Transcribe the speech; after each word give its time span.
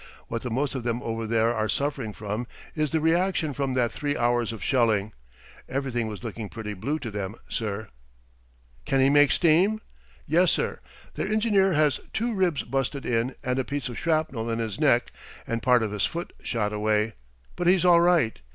What 0.29 0.41
the 0.41 0.49
most 0.49 0.73
of 0.73 0.81
them 0.81 1.03
over 1.03 1.27
there 1.27 1.53
are 1.53 1.69
suffering 1.69 2.11
from 2.11 2.47
is 2.73 2.89
the 2.89 2.99
reaction 2.99 3.53
from 3.53 3.75
that 3.75 3.91
three 3.91 4.17
hours 4.17 4.51
of 4.51 4.63
shelling 4.63 5.13
everything 5.69 6.07
was 6.07 6.23
looking 6.23 6.49
pretty 6.49 6.73
blue 6.73 6.97
to 6.97 7.11
them, 7.11 7.35
sir." 7.47 7.87
"Can 8.83 8.99
he 8.99 9.11
make 9.11 9.29
steam?" 9.31 9.79
"Yes, 10.25 10.51
sir. 10.51 10.79
Their 11.13 11.27
engineer 11.27 11.73
has 11.73 11.99
two 12.13 12.33
ribs 12.33 12.63
busted 12.63 13.05
in 13.05 13.35
and 13.43 13.59
a 13.59 13.63
piece 13.63 13.89
of 13.89 13.99
shrapnel 13.99 14.49
in 14.49 14.57
his 14.57 14.79
neck 14.79 15.11
and 15.45 15.61
part 15.61 15.83
of 15.83 15.91
his 15.91 16.07
foot 16.07 16.33
shot 16.41 16.73
away. 16.73 17.13
But 17.55 17.67
he's 17.67 17.85
all 17.85 18.01
right. 18.01 18.41